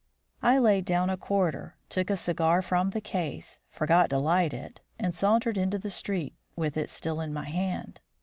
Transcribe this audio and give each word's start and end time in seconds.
I 0.41 0.57
laid 0.57 0.85
down 0.85 1.11
a 1.11 1.15
quarter, 1.15 1.75
took 1.87 2.09
a 2.09 2.17
cigar 2.17 2.63
from 2.63 2.89
the 2.89 3.01
case, 3.01 3.59
forgot 3.69 4.09
to 4.09 4.17
light 4.17 4.51
it, 4.51 4.81
and 4.97 5.13
sauntered 5.13 5.59
into 5.59 5.77
the 5.77 5.91
street 5.91 6.33
with 6.55 6.75
it 6.75 6.89
still 6.89 7.21
in 7.21 7.31
my 7.31 7.45
hand. 7.47 7.99